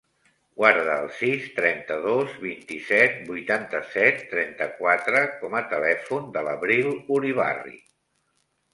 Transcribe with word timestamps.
Guarda 0.59 0.95
el 1.01 1.09
sis, 1.17 1.43
trenta-dos, 1.57 2.31
vint-i-set, 2.47 3.21
vuitanta-set, 3.29 4.25
trenta-quatre 4.33 5.25
com 5.45 5.57
a 5.63 5.65
telèfon 5.77 6.29
de 6.39 6.47
l'Abril 6.51 6.93
Uribarri. 7.21 7.81